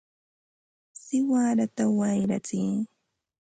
¡siwarata 1.03 1.83
wayratsiy! 1.97 2.71